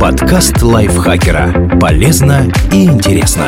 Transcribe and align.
Подкаст 0.00 0.62
лайфхакера. 0.62 1.78
Полезно 1.78 2.50
и 2.72 2.84
интересно. 2.84 3.46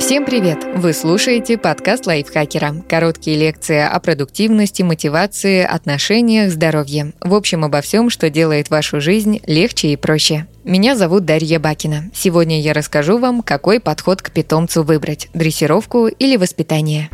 Всем 0.00 0.24
привет! 0.24 0.58
Вы 0.74 0.92
слушаете 0.92 1.56
подкаст 1.56 2.06
лайфхакера. 2.06 2.74
Короткие 2.88 3.38
лекции 3.38 3.80
о 3.80 3.98
продуктивности, 4.00 4.82
мотивации, 4.82 5.62
отношениях, 5.62 6.50
здоровье. 6.50 7.12
В 7.20 7.34
общем, 7.34 7.64
обо 7.64 7.80
всем, 7.80 8.10
что 8.10 8.28
делает 8.28 8.70
вашу 8.70 9.00
жизнь 9.00 9.40
легче 9.46 9.88
и 9.88 9.96
проще. 9.96 10.46
Меня 10.64 10.96
зовут 10.96 11.24
Дарья 11.24 11.58
Бакина. 11.60 12.10
Сегодня 12.12 12.60
я 12.60 12.72
расскажу 12.72 13.18
вам, 13.18 13.42
какой 13.42 13.78
подход 13.78 14.20
к 14.20 14.30
питомцу 14.30 14.82
выбрать– 14.82 15.28
дрессировку 15.34 16.08
или 16.08 16.36
воспитание. 16.36 17.08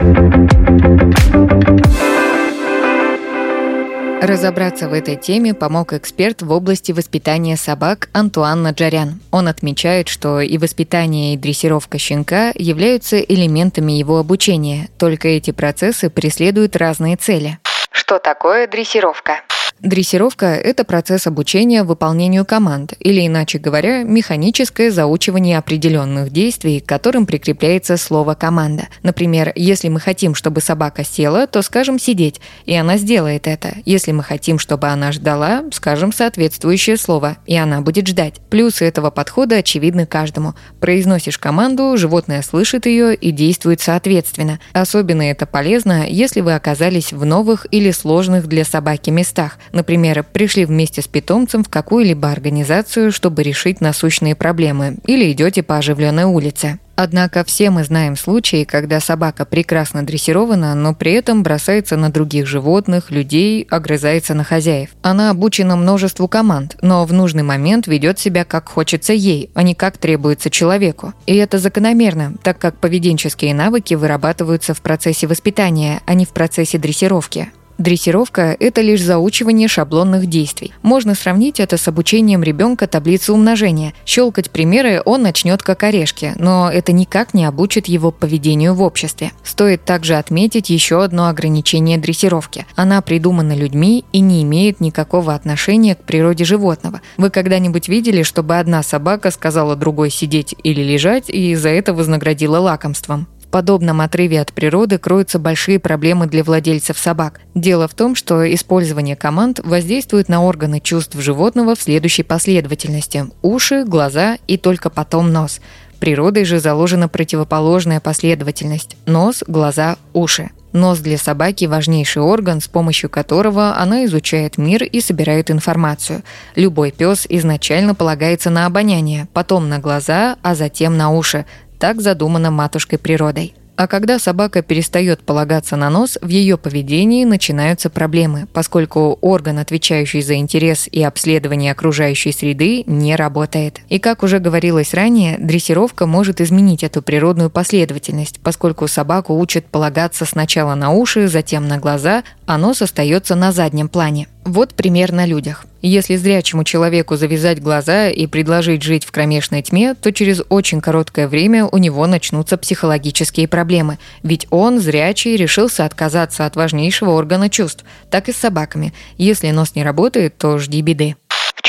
Разобраться 4.23 4.89
в 4.89 4.93
этой 4.93 5.17
теме 5.17 5.53
помог 5.53 5.93
эксперт 5.95 6.43
в 6.43 6.53
области 6.53 6.93
воспитания 6.93 7.57
собак 7.57 8.09
Антуан 8.13 8.63
Наджарян. 8.63 9.21
Он 9.33 9.49
отмечает, 9.49 10.07
что 10.07 10.41
и 10.41 10.59
воспитание, 10.59 11.35
и 11.35 11.37
дрессировка 11.37 11.99
щенка 11.99 12.53
являются 12.55 13.19
элементами 13.19 13.91
его 13.91 14.19
обучения, 14.19 14.91
только 14.97 15.27
эти 15.27 15.51
процессы 15.51 16.09
преследуют 16.09 16.77
разные 16.77 17.17
цели. 17.17 17.59
Что 17.91 18.21
такое 18.21 18.69
дрессировка? 18.69 19.41
Дрессировка– 19.83 20.47
это 20.47 20.85
процесс 20.85 21.27
обучения 21.27 21.83
выполнению 21.83 22.45
команд, 22.45 22.95
или, 23.01 23.27
иначе 23.27 23.59
говоря, 23.59 24.05
механическое 24.05 24.93
заучивание 24.93 25.59
определенных 25.59 26.31
действий, 26.31 26.79
к 26.79 26.87
которым 26.87 27.27
прикрепляется 27.27 27.97
слово 27.97 28.35
«команда». 28.35 28.85
Например, 29.03 29.53
если 29.57 29.89
мы 29.89 29.99
хотим, 29.99 30.37
чтобы 30.37 30.61
собака 30.61 31.03
села, 31.03 31.49
то 31.49 31.63
скажем 31.63 31.99
«сидеть», 31.99 32.41
и 32.65 32.77
она 32.77 32.97
сделает 32.97 33.49
это. 33.49 33.75
Если 33.85 34.13
мы 34.13 34.23
хотим, 34.23 34.61
чтобы 34.61 34.87
она 34.87 35.11
ждала, 35.11 35.65
скажем 35.73 36.13
соответствующее 36.13 36.97
слово, 36.97 37.39
и 37.47 37.57
она 37.57 37.81
будет 37.81 38.07
ждать. 38.07 38.35
Плюсы 38.51 38.85
этого 38.85 39.11
подхода 39.11 39.57
очевидны 39.57 40.07
каждому. 40.07 40.55
Произносишь 40.79 41.39
команду, 41.39 41.97
животное 41.97 42.43
слышит 42.43 42.87
ее 42.87 43.17
и 43.17 43.33
действует 43.33 43.81
соответственно. 43.81 44.61
Особенно 44.75 45.23
это 45.23 45.45
полезно, 45.45 46.07
если 46.09 46.41
вы 46.41 46.55
оказались 46.55 47.13
в 47.13 47.25
новых 47.25 47.67
или 47.73 47.91
сложных 47.91 48.47
для 48.47 48.65
собаки 48.65 49.11
местах, 49.11 49.59
Например, 49.73 50.23
пришли 50.23 50.65
вместе 50.65 51.03
с 51.03 51.09
питомцем 51.09 51.65
в 51.65 51.69
какую-либо 51.69 52.31
организацию, 52.31 53.11
чтобы 53.11 53.43
решить 53.43 53.81
насущные 53.81 54.35
проблемы, 54.35 54.99
или 55.07 55.33
идете 55.33 55.63
по 55.63 55.79
оживленной 55.79 56.25
улице. 56.25 56.79
Однако 56.95 57.43
все 57.43 57.71
мы 57.71 57.85
знаем 57.85 58.17
случаи, 58.17 58.65
когда 58.65 59.01
собака 59.01 59.45
прекрасно 59.45 60.05
дрессирована, 60.05 60.75
но 60.75 60.95
при 60.95 61.13
этом 61.13 61.43
бросается 61.43 61.97
на 61.97 62.11
других 62.11 62.47
животных, 62.47 63.11
людей, 63.11 63.67
огрызается 63.69 64.35
на 64.35 64.45
хозяев. 64.45 64.91
Она 65.01 65.31
обучена 65.31 65.75
множеству 65.77 66.29
команд, 66.29 66.77
но 66.83 67.05
в 67.05 67.13
нужный 67.13 67.43
момент 67.43 67.87
ведет 67.87 68.19
себя 68.19 68.45
как 68.45 68.69
хочется 68.69 69.15
ей, 69.15 69.51
а 69.55 69.63
не 69.63 69.75
как 69.75 69.97
требуется 69.97 70.51
человеку. 70.51 71.15
И 71.27 71.35
это 71.35 71.59
закономерно, 71.59 72.35
так 72.43 72.59
как 72.59 72.77
поведенческие 72.77 73.55
навыки 73.55 73.95
вырабатываются 73.95 74.75
в 74.75 74.83
процессе 74.83 75.27
воспитания, 75.27 76.03
а 76.05 76.15
не 76.15 76.27
в 76.27 76.31
процессе 76.31 76.79
дрессировки. 76.79 77.51
Дрессировка– 77.79 78.57
это 78.61 78.81
лишь 78.81 79.03
заучивание 79.03 79.67
шаблонных 79.67 80.27
действий. 80.27 80.73
Можно 80.83 81.15
сравнить 81.15 81.59
это 81.59 81.77
с 81.77 81.89
обучением 81.89 82.43
ребенка 82.43 82.87
таблицы 82.87 83.33
умножения. 83.33 83.95
Щелкать 84.05 84.51
примеры 84.51 85.03
он 85.05 85.23
начнет 85.23 85.63
как 85.63 85.83
орешки, 85.83 86.33
но 86.37 86.71
это 86.71 86.93
никак 86.93 87.35
не 87.35 87.45
обучит 87.45 87.87
его 87.89 88.11
поведению 88.11 88.75
в 88.75 88.83
обществе. 88.83 89.33
Стоит 89.43 89.85
также 89.85 90.15
отметить 90.15 90.71
еще 90.71 91.03
одно 91.03 91.29
ограничение 91.29 91.99
дрессировки. 91.99 92.67
Она 92.77 93.01
придумана 93.01 93.55
людьми 93.55 94.05
и 94.13 94.21
не 94.21 94.43
имеет 94.43 94.81
никакого 94.81 95.35
отношения 95.35 95.95
к 95.95 96.05
природе 96.05 96.45
животного. 96.45 97.01
Вы 97.17 97.31
когда-нибудь 97.31 97.89
видели, 97.89 98.23
чтобы 98.23 98.59
одна 98.59 98.83
собака 98.83 99.31
сказала 99.31 99.77
другой 99.77 100.11
сидеть 100.11 100.55
или 100.63 100.83
лежать 100.83 101.31
и 101.31 101.55
за 101.55 101.71
это 101.71 101.95
вознаградила 101.95 102.59
лакомством? 102.59 103.27
Подобном 103.53 104.01
отрыве 104.01 104.41
от 104.41 104.53
природы 104.53 104.99
кроются 104.99 105.39
большие 105.39 105.79
проблемы 105.79 106.27
для 106.27 106.43
владельцев 106.43 106.99
собак. 106.99 107.41
Дело 107.55 107.87
в 107.87 107.95
том, 107.95 108.17
что 108.17 108.53
использование 108.53 109.15
команд 109.15 109.61
воздействует 109.63 110.29
на 110.29 110.43
органы 110.43 110.81
чувств 110.81 111.15
животного 111.17 111.77
в 111.77 111.83
следующей 111.83 112.25
последовательности– 112.25 113.27
уши, 113.43 113.85
глаза 113.85 114.39
и 114.49 114.57
только 114.57 114.91
потом 114.91 115.31
нос. 115.31 115.61
Природой 116.01 116.45
же 116.45 116.59
заложена 116.59 117.09
противоположная 117.09 118.01
последовательность– 118.01 118.97
нос, 119.07 119.45
глаза, 119.47 119.97
уши. 120.15 120.51
Нос 120.73 121.01
для 121.01 121.19
собаки– 121.19 121.65
важнейший 121.67 122.23
орган, 122.23 122.63
с 122.63 122.67
помощью 122.67 123.11
которого 123.11 123.77
она 123.77 124.07
изучает 124.07 124.57
мир 124.57 124.83
и 124.83 125.01
собирает 125.03 125.51
информацию. 125.51 126.23
Любой 126.57 126.91
пес 126.91 127.27
изначально 127.29 127.95
полагается 127.95 128.49
на 128.49 128.65
обоняние, 128.65 129.29
потом 129.35 129.69
на 129.69 129.79
глаза, 129.79 130.39
а 130.43 130.55
затем 130.55 130.97
на 130.97 131.11
уши. 131.11 131.45
Так 131.83 132.01
задумано 132.01 132.53
матушкой 132.53 133.01
природой. 133.01 133.57
А 133.75 133.89
когда 133.89 134.21
собака 134.21 134.63
перестает 134.63 135.19
полагаться 135.25 135.75
на 135.75 135.91
нос, 135.91 136.17
в 136.23 136.29
ее 136.29 136.57
поведении 136.57 137.25
начинаются 137.25 137.91
проблемы, 137.91 138.47
поскольку 138.53 139.19
орган, 139.21 139.59
отвечающий 139.59 140.23
за 140.23 140.37
интерес 140.37 140.87
и 140.93 141.03
обследование 141.03 141.73
окружающей 141.73 142.31
среды, 142.31 142.85
не 142.87 143.17
работает. 143.17 143.81
И 143.89 143.99
как 143.99 144.23
уже 144.23 144.39
говорилось 144.39 144.95
ранее, 144.95 145.39
дрессировка 145.39 146.07
может 146.07 146.41
изменить 146.41 146.85
эту 146.85 147.03
природную 147.03 147.51
последовательность, 147.51 148.39
поскольку 148.45 148.87
собаку 148.87 149.37
учат 149.37 149.65
полагаться 149.65 150.25
сначала 150.25 150.77
на 150.77 150.91
уши, 150.91 151.27
затем 151.27 151.67
на 151.67 151.79
глаза, 151.79 152.23
а 152.47 152.59
нос 152.59 152.81
остается 152.81 153.35
на 153.35 153.51
заднем 153.51 153.89
плане. 153.89 154.29
Вот 154.45 154.75
пример 154.75 155.13
на 155.13 155.25
людях. 155.25 155.67
Если 155.83 156.17
зрячему 156.17 156.65
человеку 156.65 157.17
завязать 157.17 157.63
глаза 157.63 158.09
и 158.09 158.27
предложить 158.27 158.83
жить 158.83 159.05
в 159.05 159.13
кромешной 159.13 159.63
тьме, 159.63 159.95
то 159.95 160.13
через 160.13 160.43
очень 160.49 160.81
короткое 160.81 161.29
время 161.29 161.65
у 161.67 161.79
него 161.79 162.07
начнутся 162.09 162.57
психологические 162.57 163.47
проблемы, 163.47 163.99
ведь 164.25 164.47
он, 164.51 164.81
зрячий, 164.81 165.37
решился 165.37 165.85
отказаться 165.85 166.45
от 166.45 166.57
важнейшего 166.57 167.11
органа 167.11 167.49
чувств. 167.49 167.85
Так 168.11 168.29
и 168.29 168.33
с 168.33 168.37
собаками. 168.37 168.93
Если 169.17 169.51
нос 169.51 169.77
не 169.77 169.85
работает, 169.85 170.37
то 170.39 170.59
жди 170.59 170.83
беды. 170.83 171.17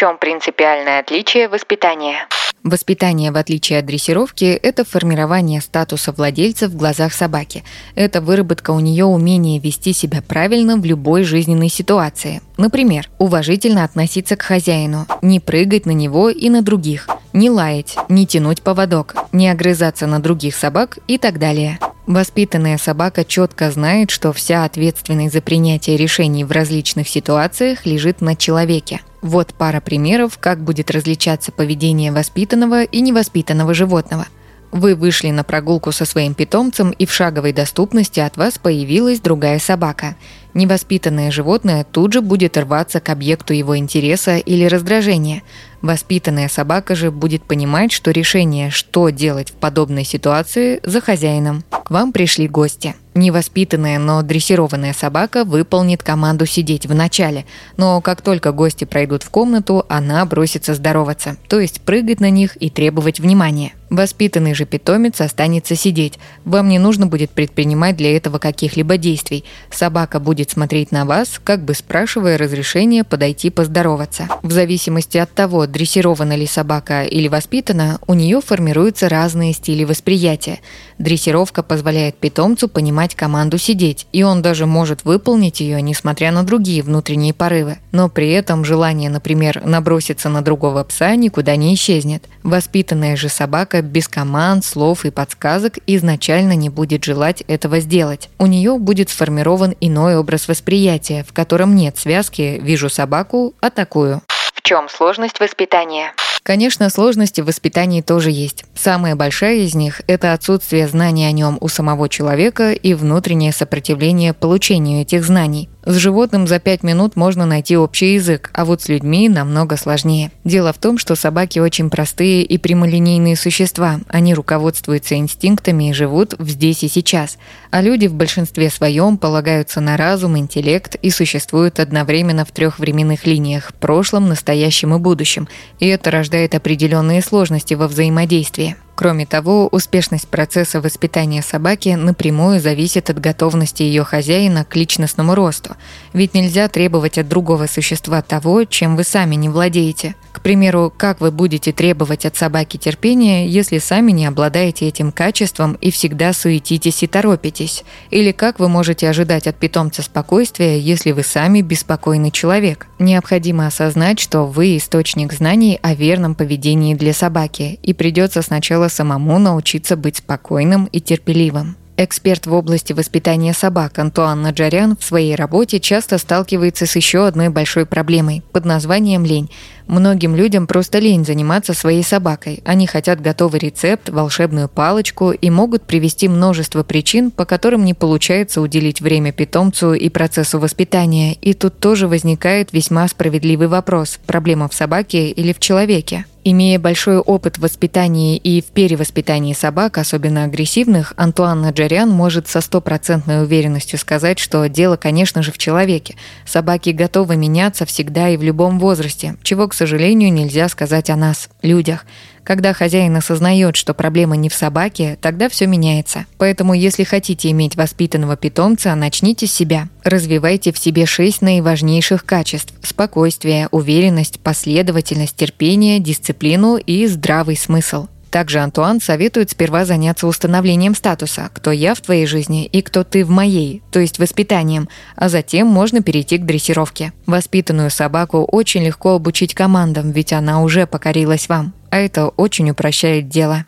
Чем 0.03 0.17
принципиальное 0.17 0.99
отличие 0.99 1.47
воспитания? 1.47 2.27
Воспитание, 2.61 3.31
в 3.31 3.37
отличие 3.37 3.79
от 3.79 3.85
дрессировки, 3.85 4.43
это 4.43 4.83
формирование 4.83 5.61
статуса 5.61 6.11
владельца 6.11 6.67
в 6.67 6.75
глазах 6.75 7.13
собаки. 7.13 7.63
Это 7.95 8.19
выработка 8.19 8.71
у 8.71 8.81
нее 8.81 9.05
умения 9.05 9.61
вести 9.61 9.93
себя 9.93 10.21
правильно 10.21 10.75
в 10.75 10.83
любой 10.83 11.23
жизненной 11.23 11.69
ситуации. 11.69 12.41
Например, 12.57 13.09
уважительно 13.17 13.85
относиться 13.85 14.35
к 14.35 14.41
хозяину, 14.41 15.07
не 15.21 15.39
прыгать 15.39 15.85
на 15.85 15.91
него 15.91 16.29
и 16.29 16.49
на 16.49 16.63
других, 16.63 17.07
не 17.31 17.49
лаять, 17.49 17.95
не 18.09 18.27
тянуть 18.27 18.61
поводок, 18.61 19.15
не 19.31 19.47
огрызаться 19.47 20.05
на 20.05 20.19
других 20.19 20.57
собак 20.57 20.97
и 21.07 21.17
так 21.17 21.39
далее. 21.39 21.79
Воспитанная 22.05 22.77
собака 22.77 23.23
четко 23.23 23.71
знает, 23.71 24.11
что 24.11 24.33
вся 24.33 24.65
ответственность 24.65 25.33
за 25.33 25.41
принятие 25.41 25.97
решений 25.97 26.43
в 26.43 26.51
различных 26.51 27.07
ситуациях 27.07 27.85
лежит 27.85 28.21
на 28.21 28.35
человеке– 28.35 29.01
вот 29.23 29.53
пара 29.53 29.79
примеров, 29.79 30.37
как 30.37 30.61
будет 30.61 30.91
различаться 30.91 31.53
поведение 31.53 32.11
воспитанного 32.11 32.83
и 32.83 32.99
невоспитанного 32.99 33.73
животного. 33.73 34.27
Вы 34.73 34.95
вышли 34.95 35.29
на 35.29 35.45
прогулку 35.45 35.93
со 35.93 36.03
своим 36.03 36.33
питомцем, 36.33 36.91
и 36.91 37.05
в 37.05 37.13
шаговой 37.13 37.53
доступности 37.53 38.19
от 38.19 38.35
вас 38.35 38.57
появилась 38.57 39.21
другая 39.21 39.59
собака. 39.59 40.17
Невоспитанное 40.53 41.31
животное 41.31 41.85
тут 41.85 42.11
же 42.11 42.19
будет 42.21 42.57
рваться 42.57 42.99
к 42.99 43.07
объекту 43.07 43.53
его 43.53 43.77
интереса 43.77 44.37
или 44.37 44.65
раздражения. 44.65 45.41
Воспитанная 45.83 46.47
собака 46.47 46.95
же 46.95 47.11
будет 47.11 47.43
понимать, 47.43 47.91
что 47.91 48.11
решение, 48.11 48.69
что 48.69 49.09
делать 49.09 49.49
в 49.49 49.55
подобной 49.55 50.05
ситуации, 50.05 50.79
за 50.81 51.01
хозяином. 51.01 51.65
К 51.69 51.91
вам 51.91 52.13
пришли 52.13 52.47
гости– 52.47 52.95
Невоспитанная, 53.15 53.99
но 53.99 54.23
дрессированная 54.23 54.93
собака 54.93 55.43
выполнит 55.43 56.01
команду 56.01 56.47
сидеть 56.47 56.87
в 56.87 56.95
начале, 56.95 57.45
но 57.77 58.01
как 58.01 58.23
только 58.23 58.51
гости 58.51 58.85
пройдут 58.85 59.21
в 59.21 59.29
комнату, 59.29 59.85
она 59.87 60.25
бросится 60.25 60.73
здороваться, 60.73 61.37
то 61.47 61.59
есть 61.59 61.81
прыгать 61.81 62.19
на 62.19 62.31
них 62.31 62.55
и 62.59 62.71
требовать 62.71 63.19
внимания. 63.19 63.73
Воспитанный 63.91 64.55
же 64.55 64.65
питомец 64.65 65.21
останется 65.21 65.75
сидеть. 65.75 66.17
Вам 66.45 66.67
не 66.67 66.79
нужно 66.79 67.05
будет 67.05 67.29
предпринимать 67.29 67.95
для 67.95 68.17
этого 68.17 68.39
каких-либо 68.39 68.97
действий. 68.97 69.43
Собака 69.69 70.19
будет 70.19 70.49
смотреть 70.49 70.91
на 70.91 71.05
вас, 71.05 71.39
как 71.43 71.63
бы 71.63 71.75
спрашивая 71.75 72.39
разрешения 72.39 73.03
подойти 73.03 73.51
поздороваться. 73.51 74.27
В 74.41 74.51
зависимости 74.51 75.19
от 75.19 75.31
того, 75.31 75.67
дрессирована 75.73 76.35
ли 76.37 76.45
собака 76.45 77.03
или 77.03 77.27
воспитана, 77.27 77.99
у 78.07 78.13
нее 78.13 78.39
формируются 78.39 79.09
разные 79.09 79.51
стили 79.53 79.83
восприятия. 79.83 80.59
Дрессировка 80.99 81.63
позволяет 81.63 82.15
питомцу 82.15 82.69
понимать 82.69 83.15
команду 83.15 83.57
сидеть, 83.57 84.07
и 84.13 84.23
он 84.23 84.41
даже 84.41 84.65
может 84.65 85.03
выполнить 85.03 85.59
ее, 85.59 85.81
несмотря 85.81 86.31
на 86.31 86.43
другие 86.43 86.83
внутренние 86.83 87.33
порывы. 87.33 87.79
Но 87.91 88.07
при 88.07 88.31
этом 88.31 88.63
желание, 88.63 89.09
например, 89.09 89.61
наброситься 89.65 90.29
на 90.29 90.41
другого 90.41 90.83
пса 90.83 91.15
никуда 91.15 91.55
не 91.55 91.73
исчезнет. 91.73 92.23
Воспитанная 92.43 93.15
же 93.17 93.27
собака 93.27 93.81
без 93.81 94.07
команд, 94.07 94.63
слов 94.63 95.05
и 95.05 95.11
подсказок 95.11 95.79
изначально 95.87 96.53
не 96.55 96.69
будет 96.69 97.03
желать 97.03 97.41
этого 97.47 97.79
сделать. 97.79 98.29
У 98.37 98.45
нее 98.45 98.77
будет 98.77 99.09
сформирован 99.09 99.75
иной 99.81 100.17
образ 100.17 100.47
восприятия, 100.47 101.25
в 101.27 101.33
котором 101.33 101.75
нет 101.75 101.97
связки 101.97 102.61
«вижу 102.61 102.89
собаку, 102.89 103.55
атакую» 103.59 104.21
чем 104.63 104.87
сложность 104.87 105.39
воспитания? 105.39 106.13
Конечно, 106.41 106.89
сложности 106.89 107.41
в 107.41 107.45
воспитании 107.45 108.01
тоже 108.01 108.31
есть. 108.31 108.65
Самая 108.75 109.15
большая 109.15 109.57
из 109.57 109.75
них– 109.75 110.01
это 110.07 110.33
отсутствие 110.33 110.87
знаний 110.87 111.25
о 111.25 111.31
нем 111.31 111.57
у 111.59 111.67
самого 111.67 112.09
человека 112.09 112.71
и 112.71 112.93
внутреннее 112.93 113.51
сопротивление 113.51 114.33
получению 114.33 115.01
этих 115.01 115.23
знаний. 115.23 115.69
С 115.85 115.97
животным 115.97 116.47
за 116.47 116.59
пять 116.59 116.81
минут 116.81 117.17
можно 117.17 117.45
найти 117.45 117.75
общий 117.75 118.13
язык, 118.13 118.49
а 118.53 118.63
вот 118.63 118.81
с 118.81 118.87
людьми 118.87 119.27
намного 119.27 119.75
сложнее. 119.75 120.31
Дело 120.45 120.71
в 120.71 120.77
том, 120.77 120.97
что 120.97 121.15
собаки 121.15 121.59
очень 121.59 121.89
простые 121.89 122.43
и 122.43 122.57
прямолинейные 122.57 123.35
существа. 123.35 123.99
Они 124.07 124.33
руководствуются 124.33 125.15
инстинктами 125.15 125.89
и 125.89 125.93
живут 125.93 126.35
в 126.39 126.47
здесь 126.47 126.83
и 126.83 126.87
сейчас. 126.87 127.37
А 127.69 127.81
люди 127.81 128.07
в 128.07 128.13
большинстве 128.13 128.69
своем 128.69 129.17
полагаются 129.17 129.81
на 129.81 129.97
разум, 129.97 130.37
интеллект 130.37 130.95
и 130.95 131.09
существуют 131.09 131.81
одновременно 131.81 132.45
в 132.45 132.51
трех 132.51 132.79
временных 132.79 133.25
линиях– 133.25 133.73
прошлом, 133.79 134.29
настоящем 134.29 134.93
и 134.95 134.99
будущем. 134.99 135.49
И 135.79 135.87
это 135.87 136.11
рождает 136.11 136.55
определенные 136.55 137.21
сложности 137.21 137.73
во 137.73 137.89
взаимодействии. 137.89 138.77
Кроме 138.95 139.25
того, 139.25 139.67
успешность 139.71 140.27
процесса 140.27 140.79
воспитания 140.79 141.41
собаки 141.41 141.89
напрямую 141.89 142.59
зависит 142.59 143.09
от 143.09 143.19
готовности 143.19 143.81
ее 143.81 144.03
хозяина 144.03 144.65
к 144.65 144.75
личностному 144.75 145.33
росту, 145.33 145.75
ведь 146.13 146.35
нельзя 146.35 146.67
требовать 146.67 147.17
от 147.17 147.27
другого 147.27 147.65
существа 147.65 148.21
того, 148.21 148.65
чем 148.65 148.95
вы 148.95 149.03
сами 149.03 149.35
не 149.35 149.49
владеете. 149.49 150.15
К 150.31 150.41
примеру, 150.41 150.91
как 150.95 151.21
вы 151.21 151.31
будете 151.31 151.71
требовать 151.71 152.25
от 152.25 152.35
собаки 152.35 152.77
терпения, 152.77 153.47
если 153.47 153.77
сами 153.77 154.11
не 154.11 154.25
обладаете 154.25 154.87
этим 154.87 155.11
качеством 155.11 155.73
и 155.79 155.91
всегда 155.91 156.33
суетитесь 156.33 157.03
и 157.03 157.07
торопитесь? 157.07 157.83
Или 158.09 158.31
как 158.31 158.59
вы 158.59 158.67
можете 158.67 159.07
ожидать 159.07 159.47
от 159.47 159.55
питомца 159.55 160.01
спокойствия, 160.01 160.79
если 160.79 161.11
вы 161.11 161.23
сами 161.23 161.61
беспокойный 161.61 162.31
человек? 162.31 162.87
Необходимо 162.97 163.67
осознать, 163.67 164.19
что 164.19 164.45
вы 164.45 164.77
источник 164.77 165.33
знаний 165.33 165.79
о 165.81 165.93
верном 165.93 166.33
поведении 166.35 166.95
для 166.95 167.13
собаки, 167.13 167.79
и 167.83 167.93
придется 167.93 168.41
сначала 168.41 168.82
самому 168.89 169.39
научиться 169.39 169.95
быть 169.95 170.17
спокойным 170.17 170.85
и 170.85 170.99
терпеливым. 170.99 171.77
Эксперт 171.95 172.47
в 172.47 172.53
области 172.53 172.91
воспитания 172.91 173.53
собак 173.53 173.99
Антуан 173.99 174.41
Наджарян 174.41 174.97
в 174.97 175.03
своей 175.03 175.35
работе 175.35 175.79
часто 175.79 176.17
сталкивается 176.17 176.87
с 176.87 176.95
еще 176.95 177.27
одной 177.27 177.49
большой 177.49 177.85
проблемой 177.85 178.41
под 178.51 178.65
названием 178.65 179.23
лень. 179.23 179.51
Многим 179.85 180.35
людям 180.35 180.65
просто 180.65 180.97
лень 180.97 181.23
заниматься 181.23 181.75
своей 181.75 182.01
собакой. 182.01 182.63
Они 182.65 182.87
хотят 182.87 183.21
готовый 183.21 183.59
рецепт, 183.59 184.09
волшебную 184.09 184.69
палочку 184.69 185.33
и 185.33 185.49
могут 185.51 185.83
привести 185.83 186.27
множество 186.27 186.81
причин, 186.81 187.29
по 187.29 187.45
которым 187.45 187.85
не 187.85 187.93
получается 187.93 188.61
уделить 188.61 188.99
время 188.99 189.31
питомцу 189.31 189.93
и 189.93 190.09
процессу 190.09 190.57
воспитания. 190.57 191.35
И 191.35 191.53
тут 191.53 191.79
тоже 191.79 192.07
возникает 192.07 192.73
весьма 192.73 193.07
справедливый 193.07 193.67
вопрос– 193.67 194.19
проблема 194.25 194.67
в 194.67 194.73
собаке 194.73 195.29
или 195.29 195.53
в 195.53 195.59
человеке? 195.59 196.25
Имея 196.45 196.77
большой 196.77 197.19
опыт 197.19 197.57
в 197.57 197.61
воспитании 197.61 198.35
и 198.35 198.61
в 198.61 198.65
перевоспитании 198.65 199.53
собак, 199.53 199.97
особенно 199.97 200.43
агрессивных, 200.43 201.13
Антуан 201.15 201.61
Наджарян 201.61 202.09
может 202.09 202.49
со 202.49 202.59
стопроцентной 202.59 203.43
уверенностью 203.43 203.97
сказать, 203.97 204.39
что 204.39 204.67
дело, 204.67 204.97
конечно 204.97 205.41
же, 205.41 205.53
в 205.53 205.57
человеке. 205.57 206.15
Собаки 206.45 206.89
готовы 206.89 207.37
меняться 207.37 207.85
всегда 207.85 208.27
и 208.27 208.35
в 208.35 208.43
любом 208.43 208.77
возрасте, 208.77 209.37
чего, 209.41 209.69
к 209.69 209.73
сожалению, 209.73 210.33
нельзя 210.33 210.67
сказать 210.67 211.09
о 211.09 211.15
нас, 211.15 211.47
людях. 211.61 212.05
Когда 212.43 212.73
хозяин 212.73 213.15
осознает, 213.15 213.75
что 213.75 213.93
проблема 213.93 214.35
не 214.35 214.49
в 214.49 214.53
собаке, 214.53 215.17
тогда 215.21 215.47
все 215.47 215.65
меняется. 215.65 216.25
Поэтому, 216.37 216.73
если 216.73 217.03
хотите 217.03 217.49
иметь 217.51 217.75
воспитанного 217.75 218.35
питомца, 218.35 218.93
начните 218.95 219.47
с 219.47 219.53
себя. 219.53 219.87
Развивайте 220.03 220.73
в 220.73 220.77
себе 220.77 221.05
шесть 221.05 221.41
наиважнейших 221.41 222.25
качеств– 222.25 222.73
спокойствие, 222.83 223.69
уверенность, 223.71 224.39
последовательность, 224.39 225.35
терпение, 225.35 225.99
дисциплину 225.99 226.77
и 226.77 227.07
здравый 227.07 227.55
смысл. 227.55 228.07
Также 228.33 228.61
Антуан 228.61 228.99
советует 228.99 229.51
сперва 229.51 229.85
заняться 229.85 230.25
установлением 230.25 230.95
статуса, 230.95 231.51
кто 231.53 231.71
я 231.71 231.93
в 231.93 232.01
твоей 232.01 232.25
жизни 232.25 232.65
и 232.65 232.81
кто 232.81 233.03
ты 233.03 233.23
в 233.23 233.29
моей, 233.29 233.83
то 233.91 233.99
есть 233.99 234.17
воспитанием, 234.17 234.89
а 235.15 235.29
затем 235.29 235.67
можно 235.67 236.01
перейти 236.01 236.39
к 236.39 236.45
дрессировке. 236.45 237.13
Воспитанную 237.27 237.91
собаку 237.91 238.39
очень 238.39 238.83
легко 238.85 239.13
обучить 239.13 239.53
командам, 239.53 240.09
ведь 240.09 240.33
она 240.33 240.63
уже 240.63 240.87
покорилась 240.87 241.47
вам, 241.47 241.73
а 241.93 241.97
это 241.97 242.29
очень 242.29 242.71
упрощает 242.71 243.29
дело. 243.29 243.63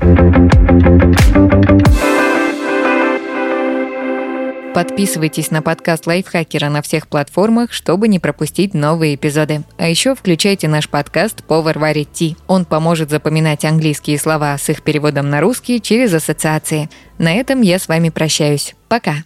Подписывайтесь 4.73 5.51
на 5.51 5.61
подкаст 5.61 6.07
Лайфхакера 6.07 6.69
на 6.69 6.81
всех 6.81 7.07
платформах, 7.07 7.71
чтобы 7.71 8.07
не 8.07 8.17
пропустить 8.17 8.73
новые 8.73 9.13
эпизоды. 9.13 9.61
А 9.77 9.87
еще 9.87 10.15
включайте 10.15 10.67
наш 10.67 10.89
подкаст 10.89 11.43
«Повар 11.43 11.77
варит 11.77 12.13
ти». 12.13 12.35
Он 12.47 12.65
поможет 12.65 13.11
запоминать 13.11 13.63
английские 13.63 14.17
слова 14.17 14.57
с 14.57 14.69
их 14.69 14.81
переводом 14.81 15.29
на 15.29 15.39
русский 15.39 15.79
через 15.79 16.11
ассоциации. 16.11 16.89
На 17.19 17.31
этом 17.31 17.61
я 17.61 17.77
с 17.77 17.87
вами 17.87 18.09
прощаюсь. 18.09 18.73
Пока. 18.87 19.17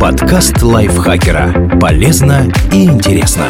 Подкаст 0.00 0.62
Лайфхакера. 0.62 1.76
Полезно 1.80 2.52
и 2.72 2.84
интересно. 2.84 3.48